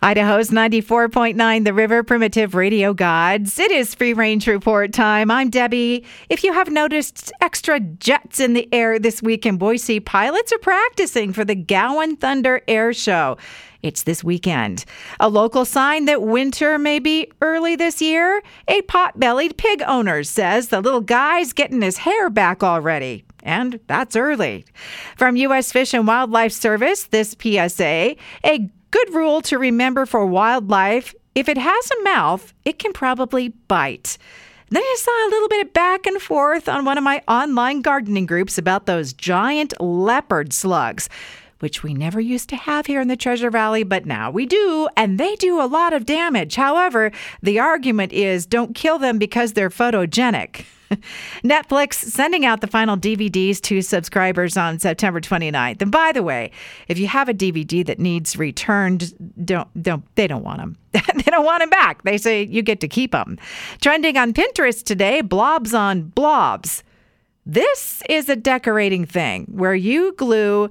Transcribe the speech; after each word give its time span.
Idaho's 0.00 0.50
94.9 0.50 1.64
The 1.64 1.74
River 1.74 2.04
Primitive 2.04 2.54
Radio 2.54 2.94
Gods. 2.94 3.58
It 3.58 3.72
is 3.72 3.96
free 3.96 4.12
range 4.12 4.46
report 4.46 4.92
time. 4.92 5.28
I'm 5.28 5.50
Debbie. 5.50 6.04
If 6.28 6.44
you 6.44 6.52
have 6.52 6.70
noticed 6.70 7.32
extra 7.40 7.80
jets 7.80 8.38
in 8.38 8.52
the 8.52 8.68
air 8.72 9.00
this 9.00 9.20
week 9.20 9.44
in 9.44 9.56
Boise, 9.56 9.98
pilots 9.98 10.52
are 10.52 10.58
practicing 10.58 11.32
for 11.32 11.44
the 11.44 11.56
Gowen 11.56 12.14
Thunder 12.14 12.62
Air 12.68 12.92
Show. 12.92 13.38
It's 13.82 14.04
this 14.04 14.22
weekend. 14.22 14.84
A 15.18 15.28
local 15.28 15.64
sign 15.64 16.04
that 16.04 16.22
winter 16.22 16.78
may 16.78 17.00
be 17.00 17.32
early 17.42 17.74
this 17.74 18.00
year. 18.00 18.40
A 18.68 18.82
pot 18.82 19.18
bellied 19.18 19.58
pig 19.58 19.82
owner 19.84 20.22
says 20.22 20.68
the 20.68 20.80
little 20.80 21.00
guy's 21.00 21.52
getting 21.52 21.82
his 21.82 21.98
hair 21.98 22.30
back 22.30 22.62
already. 22.62 23.24
And 23.42 23.80
that's 23.88 24.14
early. 24.14 24.64
From 25.16 25.34
U.S. 25.36 25.72
Fish 25.72 25.92
and 25.92 26.06
Wildlife 26.06 26.52
Service, 26.52 27.04
this 27.04 27.34
PSA 27.40 28.14
a 28.44 28.70
Good 28.90 29.12
rule 29.12 29.42
to 29.42 29.58
remember 29.58 30.06
for 30.06 30.24
wildlife 30.24 31.14
if 31.34 31.48
it 31.48 31.58
has 31.58 31.90
a 31.90 32.02
mouth, 32.02 32.52
it 32.64 32.78
can 32.78 32.92
probably 32.92 33.50
bite. 33.50 34.18
Then 34.70 34.82
I 34.82 34.96
saw 34.98 35.28
a 35.28 35.30
little 35.30 35.48
bit 35.48 35.66
of 35.66 35.72
back 35.72 36.06
and 36.06 36.20
forth 36.20 36.68
on 36.68 36.84
one 36.84 36.98
of 36.98 37.04
my 37.04 37.22
online 37.28 37.80
gardening 37.80 38.26
groups 38.26 38.58
about 38.58 38.86
those 38.86 39.12
giant 39.12 39.78
leopard 39.80 40.52
slugs, 40.52 41.08
which 41.60 41.82
we 41.82 41.94
never 41.94 42.20
used 42.20 42.48
to 42.48 42.56
have 42.56 42.86
here 42.86 43.00
in 43.00 43.08
the 43.08 43.16
Treasure 43.16 43.50
Valley, 43.50 43.82
but 43.82 44.06
now 44.06 44.30
we 44.30 44.46
do, 44.46 44.88
and 44.96 45.18
they 45.18 45.36
do 45.36 45.60
a 45.60 45.68
lot 45.68 45.92
of 45.92 46.06
damage. 46.06 46.56
However, 46.56 47.12
the 47.42 47.58
argument 47.58 48.12
is 48.12 48.46
don't 48.46 48.74
kill 48.74 48.98
them 48.98 49.18
because 49.18 49.52
they're 49.52 49.70
photogenic. 49.70 50.64
Netflix 51.44 51.94
sending 51.94 52.44
out 52.44 52.60
the 52.60 52.66
final 52.66 52.96
DVDs 52.96 53.60
to 53.62 53.82
subscribers 53.82 54.56
on 54.56 54.78
September 54.78 55.20
29th. 55.20 55.82
And 55.82 55.90
by 55.90 56.12
the 56.12 56.22
way, 56.22 56.50
if 56.88 56.98
you 56.98 57.06
have 57.08 57.28
a 57.28 57.34
DVD 57.34 57.84
that 57.86 57.98
needs 57.98 58.36
returned, 58.36 59.14
don't 59.44 59.82
don't 59.82 60.04
they 60.16 60.26
don't 60.26 60.44
want 60.44 60.58
them. 60.58 60.78
they 60.92 61.30
don't 61.30 61.44
want 61.44 61.60
them 61.60 61.70
back. 61.70 62.02
They 62.02 62.18
say 62.18 62.44
you 62.44 62.62
get 62.62 62.80
to 62.80 62.88
keep 62.88 63.12
them. 63.12 63.38
Trending 63.80 64.16
on 64.16 64.32
Pinterest 64.32 64.82
today, 64.82 65.20
blobs 65.20 65.74
on 65.74 66.04
blobs. 66.08 66.82
This 67.44 68.02
is 68.08 68.28
a 68.28 68.36
decorating 68.36 69.06
thing 69.06 69.46
where 69.50 69.74
you 69.74 70.12
glue 70.12 70.68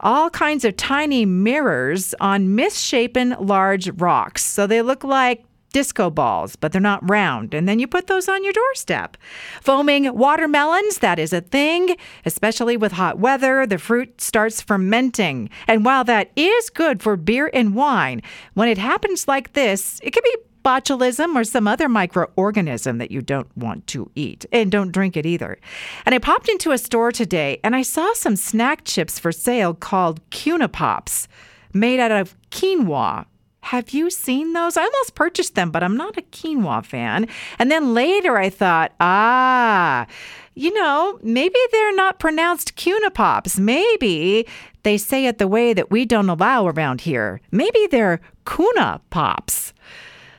all 0.00 0.28
kinds 0.28 0.64
of 0.64 0.76
tiny 0.76 1.24
mirrors 1.24 2.14
on 2.20 2.54
misshapen 2.54 3.36
large 3.40 3.88
rocks. 4.00 4.44
So 4.44 4.66
they 4.66 4.82
look 4.82 5.04
like 5.04 5.44
disco 5.76 6.08
balls, 6.08 6.56
but 6.56 6.72
they're 6.72 6.80
not 6.80 7.06
round. 7.06 7.52
And 7.52 7.68
then 7.68 7.78
you 7.78 7.86
put 7.86 8.06
those 8.06 8.30
on 8.30 8.42
your 8.42 8.54
doorstep. 8.54 9.18
Foaming 9.60 10.10
watermelons, 10.16 11.00
that 11.00 11.18
is 11.18 11.34
a 11.34 11.42
thing, 11.42 11.98
especially 12.24 12.78
with 12.78 12.92
hot 12.92 13.18
weather. 13.18 13.66
The 13.66 13.76
fruit 13.76 14.18
starts 14.18 14.62
fermenting. 14.62 15.50
And 15.68 15.84
while 15.84 16.02
that 16.04 16.30
is 16.34 16.70
good 16.70 17.02
for 17.02 17.14
beer 17.18 17.50
and 17.52 17.74
wine, 17.74 18.22
when 18.54 18.70
it 18.70 18.78
happens 18.78 19.28
like 19.28 19.52
this, 19.52 20.00
it 20.02 20.12
can 20.14 20.22
be 20.24 20.34
botulism 20.64 21.36
or 21.36 21.44
some 21.44 21.68
other 21.68 21.90
microorganism 21.90 22.96
that 22.96 23.10
you 23.10 23.20
don't 23.20 23.54
want 23.54 23.86
to 23.88 24.10
eat. 24.14 24.46
And 24.52 24.72
don't 24.72 24.92
drink 24.92 25.14
it 25.14 25.26
either. 25.26 25.58
And 26.06 26.14
I 26.14 26.18
popped 26.18 26.48
into 26.48 26.72
a 26.72 26.78
store 26.78 27.12
today 27.12 27.60
and 27.62 27.76
I 27.76 27.82
saw 27.82 28.14
some 28.14 28.36
snack 28.36 28.84
chips 28.84 29.18
for 29.18 29.30
sale 29.30 29.74
called 29.74 30.22
Kuna 30.30 30.68
Pops, 30.68 31.28
made 31.74 32.00
out 32.00 32.12
of 32.12 32.34
quinoa 32.50 33.26
have 33.66 33.90
you 33.90 34.10
seen 34.10 34.52
those? 34.52 34.76
I 34.76 34.82
almost 34.82 35.16
purchased 35.16 35.56
them, 35.56 35.72
but 35.72 35.82
I'm 35.82 35.96
not 35.96 36.16
a 36.16 36.22
quinoa 36.22 36.84
fan. 36.84 37.26
And 37.58 37.68
then 37.68 37.94
later 37.94 38.36
I 38.36 38.48
thought, 38.48 38.92
ah, 39.00 40.06
you 40.54 40.72
know, 40.72 41.18
maybe 41.20 41.58
they're 41.72 41.94
not 41.96 42.20
pronounced 42.20 42.76
Kuna 42.76 43.10
Pops. 43.10 43.58
Maybe 43.58 44.46
they 44.84 44.96
say 44.96 45.26
it 45.26 45.38
the 45.38 45.48
way 45.48 45.74
that 45.74 45.90
we 45.90 46.04
don't 46.04 46.28
allow 46.28 46.68
around 46.68 47.00
here. 47.00 47.40
Maybe 47.50 47.88
they're 47.90 48.20
Kuna 48.44 49.00
Pops. 49.10 49.72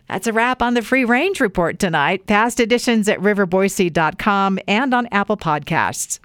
That's 0.08 0.28
a 0.28 0.32
wrap 0.32 0.62
on 0.62 0.74
the 0.74 0.82
Free 0.82 1.04
Range 1.04 1.38
Report 1.42 1.80
tonight. 1.80 2.28
Past 2.28 2.62
editions 2.62 3.10
at 3.10 3.20
riverboise.com 3.20 4.60
and 4.70 4.94
on 4.94 5.06
Apple 5.12 5.36
Podcasts. 5.36 6.20